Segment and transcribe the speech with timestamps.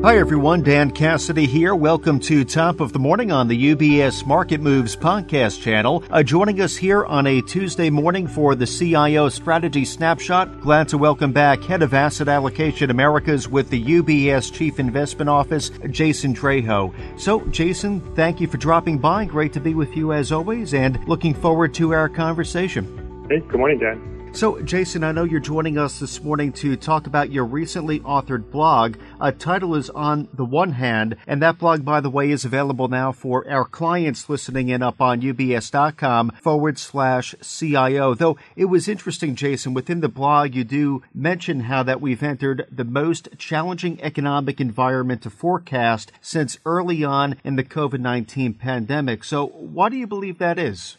[0.00, 1.74] Hi everyone, Dan Cassidy here.
[1.74, 6.04] Welcome to Top of the Morning on the UBS Market Moves podcast channel.
[6.08, 10.60] Uh, joining us here on a Tuesday morning for the CIO Strategy Snapshot.
[10.60, 15.72] Glad to welcome back Head of Asset Allocation Americas with the UBS Chief Investment Office,
[15.90, 16.94] Jason Draho.
[17.18, 19.24] So, Jason, thank you for dropping by.
[19.24, 23.26] Great to be with you as always, and looking forward to our conversation.
[23.28, 24.17] Hey, good morning, Dan.
[24.32, 28.52] So, Jason, I know you're joining us this morning to talk about your recently authored
[28.52, 28.96] blog.
[29.20, 32.86] A title is On the One Hand, and that blog, by the way, is available
[32.86, 38.14] now for our clients listening in up on ubs.com forward slash CIO.
[38.14, 42.68] Though it was interesting, Jason, within the blog, you do mention how that we've entered
[42.70, 49.24] the most challenging economic environment to forecast since early on in the COVID 19 pandemic.
[49.24, 50.96] So, why do you believe that is?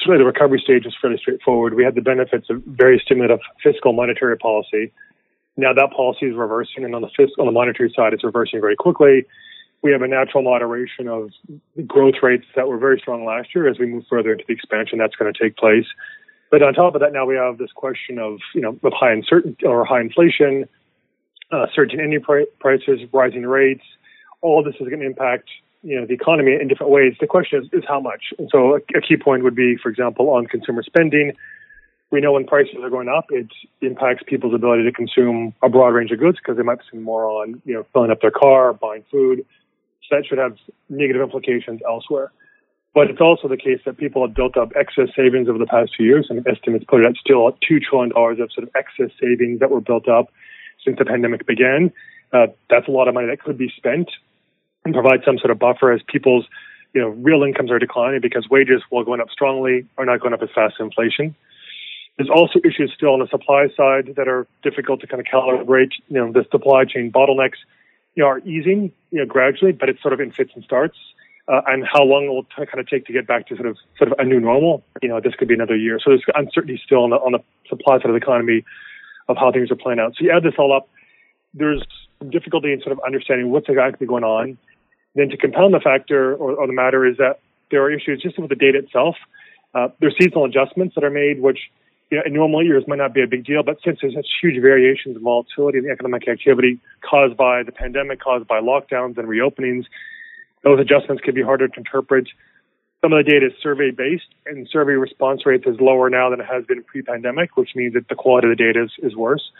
[0.00, 1.74] Certainly the recovery stage is fairly straightforward.
[1.74, 4.92] We had the benefits of very stimulative fiscal monetary policy.
[5.56, 8.60] Now that policy is reversing, and on the fiscal, on the monetary side, it's reversing
[8.60, 9.26] very quickly.
[9.82, 11.30] We have a natural moderation of
[11.86, 13.68] growth rates that were very strong last year.
[13.68, 15.86] As we move further into the expansion, that's going to take place.
[16.50, 19.12] But on top of that, now we have this question of you know of high
[19.12, 20.68] uncertainty or high inflation,
[21.52, 22.24] uh, surging energy
[22.58, 23.84] prices, rising rates.
[24.42, 25.48] All this is going to impact
[25.82, 27.14] you know the economy in different ways.
[27.20, 28.32] The question is, is how much.
[28.38, 31.32] And so a, a key point would be, for example, on consumer spending.
[32.10, 33.46] We know when prices are going up, it
[33.82, 37.24] impacts people's ability to consume a broad range of goods because they might spend more
[37.24, 39.44] on you know filling up their car, buying food.
[40.08, 40.56] So that should have
[40.88, 42.32] negative implications elsewhere.
[42.92, 45.92] But it's also the case that people have built up excess savings over the past
[45.96, 49.14] few years, and estimates put it at still at $2 trillion of sort of excess
[49.20, 50.26] savings that were built up
[50.84, 51.92] since the pandemic began.
[52.32, 54.10] Uh, that's a lot of money that could be spent
[54.90, 56.46] and provide some sort of buffer as people's
[56.92, 60.34] you know real incomes are declining because wages, while going up strongly, are not going
[60.34, 61.34] up as fast as inflation.
[62.16, 65.92] There's also issues still on the supply side that are difficult to kind of calibrate.
[66.08, 67.58] You know, the supply chain bottlenecks,
[68.14, 70.98] you know, are easing, you know, gradually, but it's sort of in fits and starts.
[71.48, 73.66] Uh, and how long it will t- kind of take to get back to sort
[73.66, 74.84] of sort of a new normal.
[75.02, 75.98] You know, this could be another year.
[76.02, 78.64] So there's uncertainty still on the on the supply side of the economy
[79.28, 80.14] of how things are playing out.
[80.16, 80.88] So you add this all up,
[81.54, 81.82] there's
[82.28, 84.58] difficulty in sort of understanding what's exactly going on.
[85.14, 87.40] Then to compound the factor or, or the matter is that
[87.70, 89.16] there are issues just with the data itself.
[89.74, 91.58] Uh, there's seasonal adjustments that are made, which
[92.10, 94.26] you know, in normal years might not be a big deal, but since there's such
[94.42, 99.16] huge variations in volatility in the economic activity caused by the pandemic, caused by lockdowns
[99.16, 99.84] and reopenings,
[100.64, 102.28] those adjustments can be harder to interpret.
[103.00, 106.40] Some of the data is survey based, and survey response rates is lower now than
[106.40, 109.50] it has been pre-pandemic, which means that the quality of the data is, is worse.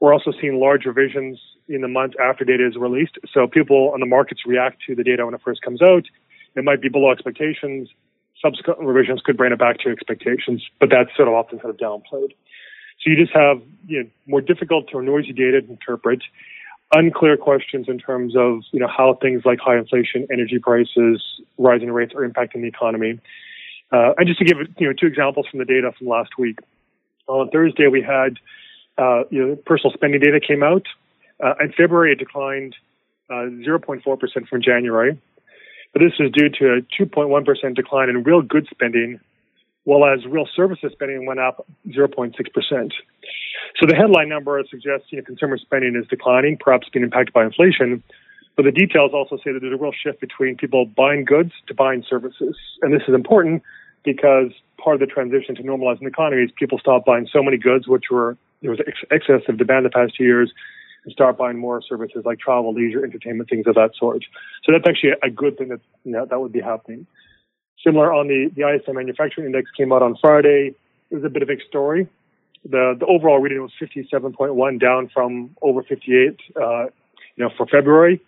[0.00, 3.18] We're also seeing large revisions in the months after data is released.
[3.32, 6.04] So people on the markets react to the data when it first comes out.
[6.54, 7.88] It might be below expectations.
[8.40, 11.76] Subsequent revisions could bring it back to expectations, but that's sort of often sort of
[11.76, 12.32] downplayed.
[13.00, 16.22] So you just have you know, more difficult or noisy data to interpret,
[16.94, 21.22] unclear questions in terms of you know how things like high inflation, energy prices,
[21.58, 23.18] rising rates are impacting the economy.
[23.90, 26.58] Uh, and just to give you know two examples from the data from last week,
[27.26, 28.38] on Thursday we had
[28.98, 30.86] uh, you know, personal spending data came out.
[31.42, 32.76] Uh, in February, it declined
[33.28, 34.02] uh, 0.4%
[34.48, 35.20] from January.
[35.92, 39.20] But this is due to a 2.1% decline in real goods spending,
[39.84, 42.34] while as real services spending went up 0.6%.
[43.80, 47.44] So the headline number suggests you know, consumer spending is declining, perhaps being impacted by
[47.44, 48.02] inflation.
[48.56, 51.74] But the details also say that there's a real shift between people buying goods to
[51.74, 52.56] buying services.
[52.82, 53.62] And this is important
[54.04, 57.56] because part of the transition to normalizing the economy is people stop buying so many
[57.56, 60.52] goods, which were there was ex- excessive demand the past two years,
[61.04, 64.24] and start buying more services like travel, leisure, entertainment, things of that sort.
[64.64, 67.06] So that's actually a good thing that you know, that would be happening.
[67.84, 70.74] Similar on the the ISM manufacturing index came out on Friday.
[71.10, 72.08] It was a bit of a story.
[72.64, 76.90] The the overall reading was 57.1, down from over 58, uh, you
[77.38, 78.20] know, for February.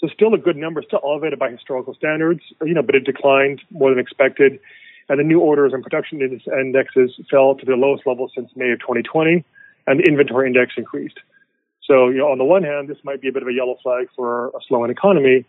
[0.00, 3.62] So still a good number, still elevated by historical standards, you know, but it declined
[3.70, 4.60] more than expected.
[5.08, 8.80] And the new orders and production indexes fell to the lowest level since May of
[8.80, 9.44] 2020
[9.86, 11.18] and the inventory index increased.
[11.88, 13.78] So, you know, on the one hand, this might be a bit of a yellow
[13.82, 15.46] flag for a slowing economy.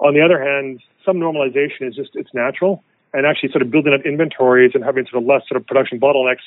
[0.00, 2.84] On the other hand, some normalization is just, it's natural.
[3.14, 5.98] And actually sort of building up inventories and having sort of less sort of production
[5.98, 6.44] bottlenecks,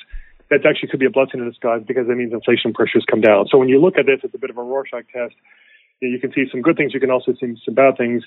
[0.48, 3.48] that actually could be a blessing in disguise because that means inflation pressures come down.
[3.50, 5.34] So when you look at this, it's a bit of a Rorschach test.
[6.00, 8.22] You, know, you can see some good things, you can also see some bad things.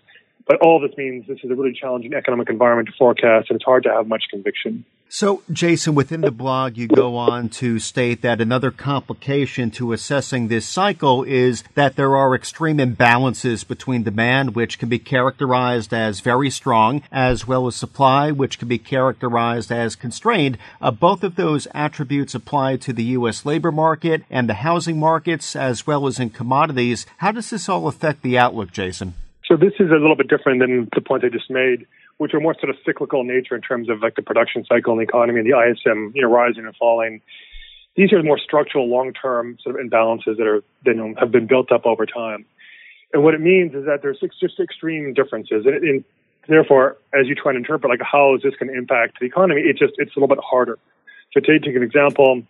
[0.45, 3.65] But all this means this is a really challenging economic environment to forecast, and it's
[3.65, 4.83] hard to have much conviction.
[5.07, 10.47] So, Jason, within the blog, you go on to state that another complication to assessing
[10.47, 16.19] this cycle is that there are extreme imbalances between demand, which can be characterized as
[16.19, 20.57] very strong, as well as supply, which can be characterized as constrained.
[20.81, 23.45] Uh, both of those attributes apply to the U.S.
[23.45, 27.05] labor market and the housing markets, as well as in commodities.
[27.17, 29.13] How does this all affect the outlook, Jason?
[29.45, 31.85] So, this is a little bit different than the point I just made
[32.17, 34.93] which are more sort of cyclical in nature in terms of like the production cycle
[34.93, 37.21] and the economy and the ISM, you know, rising and falling.
[37.95, 41.85] These are more structural, long-term sort of imbalances that are that have been built up
[41.85, 42.45] over time.
[43.13, 46.03] And what it means is that there's just extreme differences, and, and
[46.47, 49.61] therefore, as you try and interpret like how is this going to impact the economy,
[49.61, 50.77] it just it's a little bit harder.
[51.33, 52.43] So to take an example,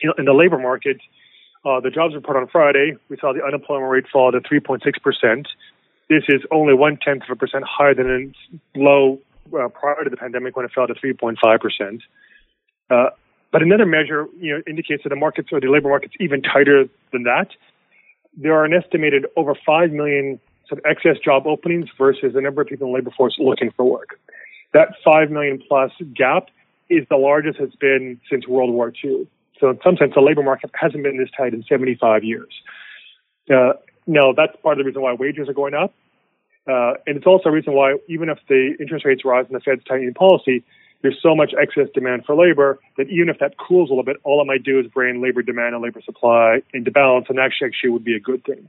[0.00, 1.00] you know, in the labor market,
[1.64, 5.48] uh, the jobs report on Friday, we saw the unemployment rate fall to 3.6 percent
[6.10, 8.34] this is only one tenth of a percent higher than in
[8.74, 9.20] low
[9.58, 12.02] uh, prior to the pandemic when it fell to 3.5 percent.
[12.90, 13.10] Uh,
[13.52, 16.86] but another measure, you know, indicates that the markets or the labor market's even tighter
[17.12, 17.48] than that.
[18.36, 22.62] There are an estimated over 5 million sort of excess job openings versus the number
[22.62, 24.20] of people in the labor force looking for work.
[24.72, 26.48] That 5 million plus gap
[26.88, 29.26] is the largest it's been since World War II.
[29.58, 32.52] So in some sense, the labor market hasn't been this tight in 75 years.
[33.52, 33.72] Uh,
[34.06, 35.92] no, that's part of the reason why wages are going up.
[36.66, 39.60] Uh, and it's also a reason why, even if the interest rates rise and the
[39.60, 40.62] Fed's tightening policy,
[41.02, 44.16] there's so much excess demand for labor that even if that cools a little bit,
[44.22, 47.68] all it might do is bring labor demand and labor supply into balance, and actually,
[47.68, 48.68] actually would be a good thing.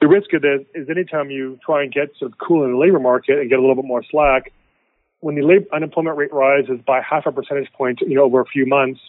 [0.00, 2.78] The risk of this is anytime you try and get sort of cool in the
[2.78, 4.52] labor market and get a little bit more slack,
[5.18, 8.46] when the labor, unemployment rate rises by half a percentage point, you know, over a
[8.46, 9.00] few months,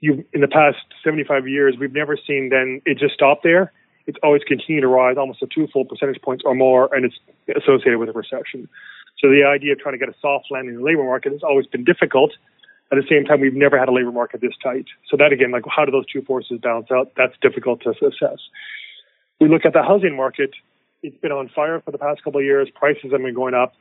[0.00, 3.72] you in the past 75 years, we've never seen then it just stop there
[4.06, 7.16] it's always continued to rise almost a two full percentage points or more, and it's
[7.56, 8.68] associated with a recession.
[9.18, 11.42] So the idea of trying to get a soft landing in the labor market has
[11.42, 12.32] always been difficult.
[12.92, 14.86] At the same time, we've never had a labor market this tight.
[15.10, 17.12] So that again, like how do those two forces balance out?
[17.16, 18.38] That's difficult to assess.
[19.40, 20.50] We look at the housing market.
[21.02, 22.68] It's been on fire for the past couple of years.
[22.74, 23.74] Prices have been going up.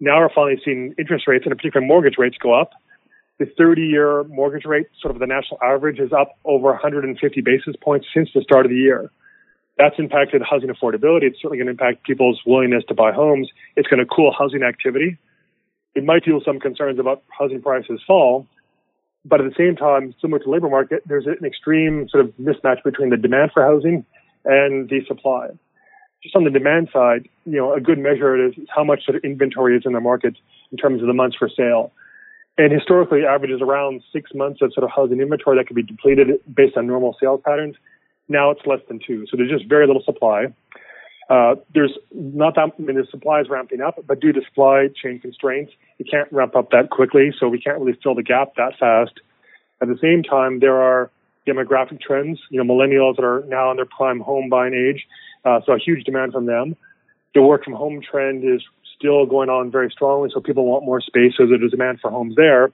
[0.00, 2.72] Now we're finally seeing interest rates and in particular mortgage rates go up.
[3.38, 7.74] The 30 year mortgage rate, sort of the national average, is up over 150 basis
[7.80, 9.10] points since the start of the year.
[9.78, 11.24] That's impacted housing affordability.
[11.24, 13.48] It's certainly going to impact people's willingness to buy homes.
[13.76, 15.18] It's going to cool housing activity.
[15.94, 18.46] It might fuel some concerns about housing prices fall.
[19.24, 22.32] But at the same time, similar to the labor market, there's an extreme sort of
[22.36, 24.04] mismatch between the demand for housing
[24.44, 25.48] and the supply.
[26.22, 29.24] Just on the demand side, you know, a good measure is how much sort of
[29.24, 30.36] inventory is in the market
[30.70, 31.92] in terms of the months for sale.
[32.58, 36.40] And historically, averages around six months of sort of housing inventory that can be depleted
[36.54, 37.76] based on normal sales patterns.
[38.28, 39.26] Now it's less than two.
[39.30, 40.46] So there's just very little supply.
[41.30, 44.88] Uh, there's not that, I mean, the supply is ramping up, but due to supply
[44.94, 47.32] chain constraints, it can't ramp up that quickly.
[47.38, 49.12] So we can't really fill the gap that fast.
[49.80, 51.10] At the same time, there are
[51.46, 55.06] demographic trends, you know, millennials that are now in their prime home buying age.
[55.44, 56.76] Uh, so a huge demand from them.
[57.34, 58.62] The work from home trend is
[58.96, 60.30] still going on very strongly.
[60.32, 61.32] So people want more space.
[61.36, 62.70] So there's a demand for homes there.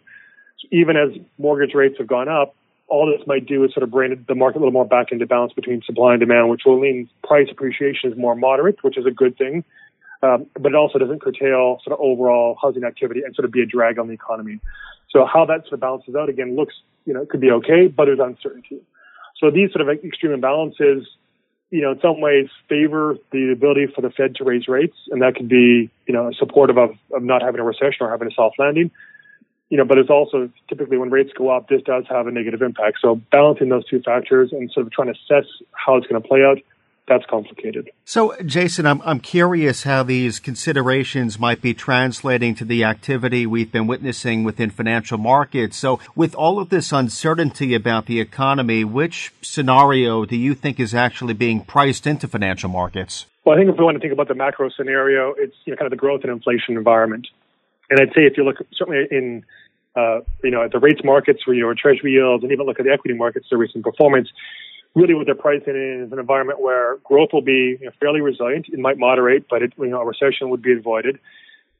[0.58, 2.54] So even as mortgage rates have gone up,
[2.88, 5.26] all this might do is sort of bring the market a little more back into
[5.26, 9.06] balance between supply and demand, which will mean price appreciation is more moderate, which is
[9.06, 9.62] a good thing.
[10.22, 13.62] Um, but it also doesn't curtail sort of overall housing activity and sort of be
[13.62, 14.58] a drag on the economy.
[15.10, 16.74] So how that sort of balances out again looks,
[17.04, 18.80] you know, it could be okay, but there's uncertainty.
[19.38, 21.02] So these sort of extreme imbalances,
[21.70, 25.22] you know, in some ways favor the ability for the Fed to raise rates, and
[25.22, 28.34] that could be, you know, supportive of, of not having a recession or having a
[28.34, 28.90] soft landing
[29.70, 32.62] you know, but it's also typically when rates go up, this does have a negative
[32.62, 32.98] impact.
[33.02, 36.26] So balancing those two factors and sort of trying to assess how it's going to
[36.26, 36.58] play out,
[37.08, 37.90] that's complicated.
[38.04, 43.72] So, Jason, I'm, I'm curious how these considerations might be translating to the activity we've
[43.72, 45.78] been witnessing within financial markets.
[45.78, 50.94] So, with all of this uncertainty about the economy, which scenario do you think is
[50.94, 53.24] actually being priced into financial markets?
[53.44, 55.78] Well, I think if we want to think about the macro scenario, it's you know,
[55.78, 57.26] kind of the growth and inflation environment.
[57.90, 59.44] And I'd say if you look certainly in
[59.96, 62.78] uh, you know at the rates markets where you know treasury yields and even look
[62.78, 64.28] at the equity markets, their recent performance,
[64.94, 68.20] really what they're pricing in is an environment where growth will be you know, fairly
[68.20, 68.66] resilient.
[68.68, 71.18] It might moderate, but it, you know a recession would be avoided.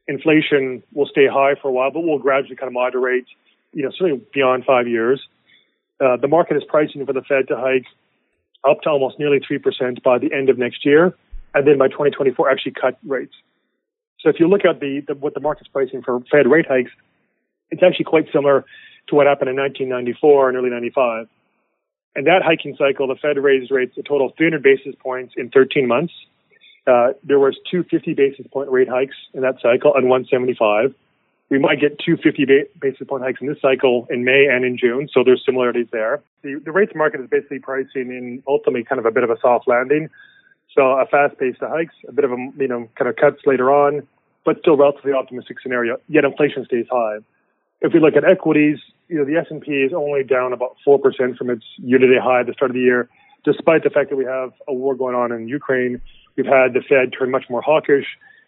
[0.07, 3.25] Inflation will stay high for a while, but will gradually kind of moderate.
[3.73, 5.21] You know, certainly beyond five years.
[6.01, 7.85] Uh, the market is pricing for the Fed to hike
[8.67, 11.13] up to almost nearly 3% by the end of next year,
[11.53, 13.33] and then by 2024 actually cut rates.
[14.21, 16.91] So if you look at the, the what the market's pricing for Fed rate hikes,
[17.71, 18.65] it's actually quite similar
[19.07, 21.27] to what happened in 1994 and early 95.
[22.15, 25.49] And that hiking cycle, the Fed raised rates a total of 300 basis points in
[25.49, 26.13] 13 months.
[26.87, 30.93] Uh, there was two 50 basis point rate hikes in that cycle and 175.
[31.49, 32.45] We might get two 50
[32.79, 36.21] basis point hikes in this cycle in May and in June, so there's similarities there.
[36.43, 39.37] The, the rates market is basically pricing in ultimately kind of a bit of a
[39.39, 40.09] soft landing.
[40.75, 43.41] So a fast pace to hikes, a bit of a, you know, kind of cuts
[43.45, 44.07] later on,
[44.45, 47.17] but still relatively optimistic scenario, yet inflation stays high.
[47.81, 51.01] If we look at equities, you know, the S&P is only down about 4%
[51.37, 53.09] from its year-to-date high at the start of the year,
[53.43, 56.01] despite the fact that we have a war going on in Ukraine.
[56.35, 58.05] We've had the Fed turn much more hawkish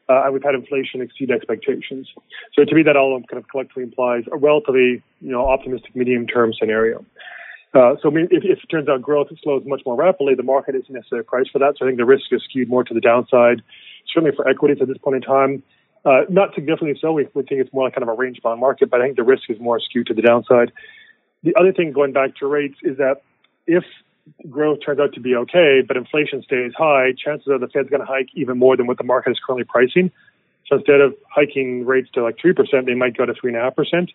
[0.09, 2.09] uh, and we've had inflation exceed expectations.
[2.53, 6.53] So to me, that all kind of collectively implies a relatively, you know, optimistic medium-term
[6.53, 7.05] scenario.
[7.73, 10.91] Uh, so if, if, it turns out growth slows much more rapidly, the market isn't
[10.93, 11.75] necessarily priced for that.
[11.77, 13.61] So I think the risk is skewed more to the downside,
[14.13, 15.63] certainly for equities at this point in time.
[16.03, 17.13] Uh, not significantly so.
[17.13, 19.15] We, we think it's more like kind of a range bound market, but I think
[19.15, 20.71] the risk is more skewed to the downside.
[21.43, 23.21] The other thing going back to rates is that
[23.67, 23.83] if
[24.49, 28.01] growth turns out to be okay, but inflation stays high, chances are the Fed's going
[28.01, 30.11] to hike even more than what the market is currently pricing.
[30.67, 34.09] So instead of hiking rates to like 3%, they might go to 3.5%.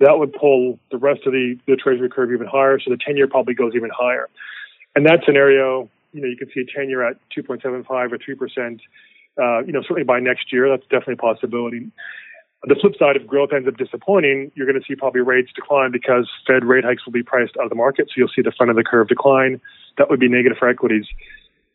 [0.00, 2.78] That would pull the rest of the, the Treasury curve even higher.
[2.80, 4.28] So the 10 year probably goes even higher.
[4.96, 8.80] And that scenario, you know, you could see a 10 year at 2.75 or 3%,
[9.40, 10.68] uh, you know, certainly by next year.
[10.68, 11.90] That's definitely a possibility.
[12.66, 15.92] The flip side, if growth ends up disappointing, you're going to see probably rates decline
[15.92, 18.08] because Fed rate hikes will be priced out of the market.
[18.08, 19.60] So you'll see the front of the curve decline.
[19.98, 21.04] That would be negative for equities.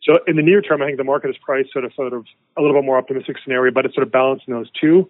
[0.02, 2.26] So in the near term, I think the market is priced sort of sort of
[2.58, 5.08] a little bit more optimistic scenario, but it's sort of balancing those two.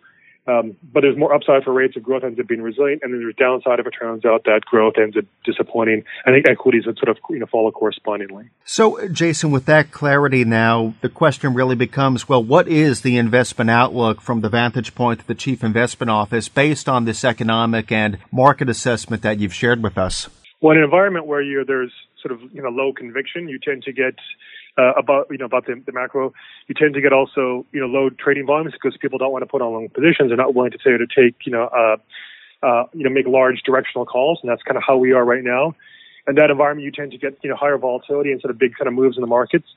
[0.48, 3.22] Um, but there's more upside for rates if growth ends up being resilient, and then
[3.22, 6.04] there's downside if it turns out that growth ends up disappointing.
[6.26, 8.50] I think equities would sort of you know follow correspondingly.
[8.66, 13.70] So, Jason, with that clarity now, the question really becomes: Well, what is the investment
[13.70, 18.18] outlook from the vantage point of the Chief Investment Office based on this economic and
[18.32, 20.30] market assessment that you've shared with us?
[20.62, 23.84] Well, in an environment where you there's sort of you know low conviction, you tend
[23.84, 24.16] to get
[24.80, 26.34] uh, about you know about the, the macro.
[26.68, 29.48] You tend to get also you know low trading volumes because people don't want to
[29.48, 30.30] put on long positions.
[30.30, 31.98] They're not willing to say to take you know uh,
[32.66, 35.44] uh, you know make large directional calls, and that's kind of how we are right
[35.44, 35.76] now.
[36.28, 38.88] And that environment, you tend to get you know higher volatility sort of big kind
[38.88, 39.68] of moves in the markets.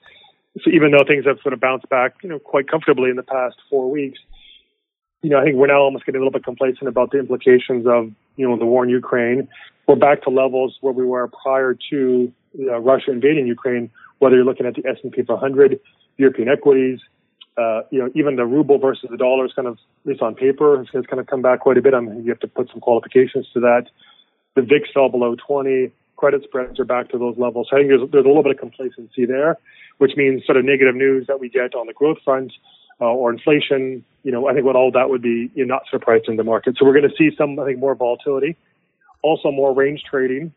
[0.62, 3.22] So even though things have sort of bounced back you know quite comfortably in the
[3.24, 4.20] past four weeks,
[5.22, 7.86] you know I think we're now almost getting a little bit complacent about the implications
[7.86, 9.48] of you know the war in Ukraine.
[9.88, 13.90] We're back to levels where we were prior to uh, Russia invading Ukraine,
[14.22, 15.80] whether you're looking at the S&P 500,
[16.16, 17.00] European equities,
[17.58, 20.36] uh, you know, even the ruble versus the dollar is kind of, at least on
[20.36, 21.92] paper, has, has kind of come back quite a bit.
[21.92, 23.88] I mean, you have to put some qualifications to that.
[24.54, 25.90] The VIX fell below 20.
[26.16, 27.66] Credit spreads are back to those levels.
[27.68, 29.58] So I think there's, there's a little bit of complacency there,
[29.98, 32.52] which means sort of negative news that we get on the growth front
[33.00, 34.04] uh, or inflation.
[34.22, 36.44] You know, I think what all that would be you know, not surprised in the
[36.44, 36.76] market.
[36.78, 38.56] So we're going to see some, I think, more volatility,
[39.20, 40.54] also more range trading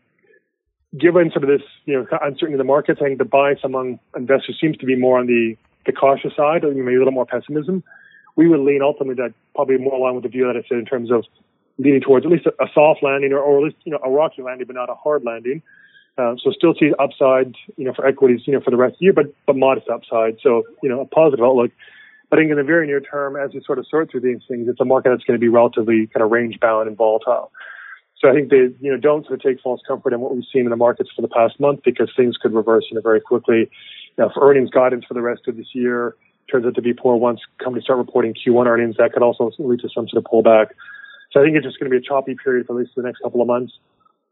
[0.98, 4.00] given sort of this, you know, uncertainty in the markets, I think the bias among
[4.16, 7.26] investors seems to be more on the, the cautious side, or maybe a little more
[7.26, 7.84] pessimism.
[8.36, 10.86] We would lean ultimately that probably more along with the view that I said in
[10.86, 11.26] terms of
[11.78, 14.10] leaning towards at least a, a soft landing or, or at least, you know, a
[14.10, 15.62] rocky landing, but not a hard landing.
[16.18, 19.00] Uh, so still see upside, you know, for equities, you know, for the rest of
[19.00, 20.38] the year, but, but modest upside.
[20.42, 21.72] So, you know, a positive outlook.
[22.30, 24.40] But I think in the very near term, as we sort of sort through these
[24.48, 27.52] things, it's a market that's going to be relatively kind of range bound and volatile.
[28.20, 30.46] So I think they, you know, don't sort of take false comfort in what we've
[30.52, 33.20] seen in the markets for the past month because things could reverse, you know, very
[33.20, 33.70] quickly.
[34.18, 36.16] Now, for earnings guidance for the rest of this year
[36.50, 38.96] turns out to be poor once companies start reporting Q1 earnings.
[38.98, 40.68] That could also lead to some sort of pullback.
[41.32, 43.04] So I think it's just going to be a choppy period for at least the
[43.04, 43.74] next couple of months.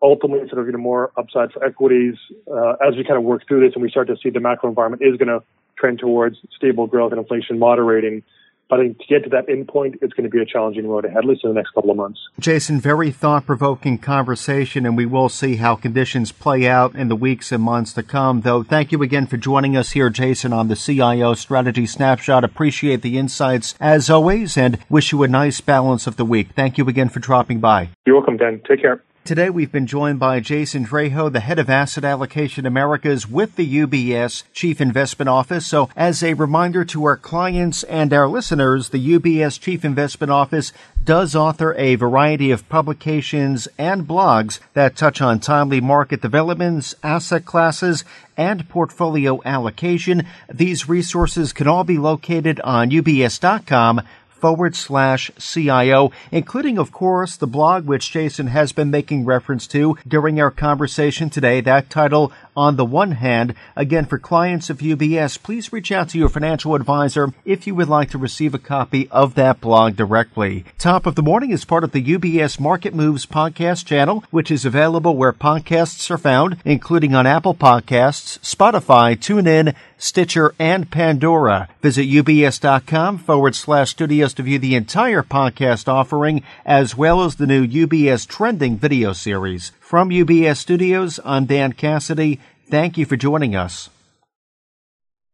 [0.02, 2.16] Ultimately, sort of, you know, more upside for equities
[2.52, 4.70] uh, as we kind of work through this and we start to see the macro
[4.70, 5.44] environment is going to
[5.78, 8.24] trend towards stable growth and inflation moderating
[8.70, 11.06] but I think to get to that endpoint, it's going to be a challenging road
[11.06, 12.20] ahead, at least in the next couple of months.
[12.40, 17.16] Jason, very thought provoking conversation, and we will see how conditions play out in the
[17.16, 18.42] weeks and months to come.
[18.42, 22.44] Though, thank you again for joining us here, Jason, on the CIO Strategy Snapshot.
[22.44, 26.50] Appreciate the insights as always, and wish you a nice balance of the week.
[26.56, 27.90] Thank you again for dropping by.
[28.06, 28.62] You're welcome, Dan.
[28.68, 29.04] Take care.
[29.26, 33.78] Today we've been joined by Jason Draho, the head of Asset Allocation Americas with the
[33.86, 35.66] UBS Chief Investment Office.
[35.66, 40.74] So as a reminder to our clients and our listeners, the UBS Chief Investment Office
[41.02, 47.46] does author a variety of publications and blogs that touch on timely market developments, asset
[47.46, 48.04] classes,
[48.36, 50.28] and portfolio allocation.
[50.52, 54.02] These resources can all be located on ubs.com
[54.44, 59.98] forward slash CIO, including, of course, the blog which Jason has been making reference to
[60.06, 61.62] during our conversation today.
[61.62, 63.56] That title, on the one hand.
[63.76, 67.90] Again, for clients of UBS, please reach out to your financial advisor if you would
[67.90, 70.66] like to receive a copy of that blog directly.
[70.78, 74.66] Top of the Morning is part of the UBS Market Moves podcast channel, which is
[74.66, 81.70] available where podcasts are found, including on Apple Podcasts, Spotify, TuneIn, Stitcher, and Pandora.
[81.82, 87.48] Visit ubs.com forward slash studios to view the entire podcast offering, as well as the
[87.48, 89.72] new UBS Trending video series.
[89.94, 92.40] From UBS Studios, I'm Dan Cassidy.
[92.68, 93.92] Thank you for joining us.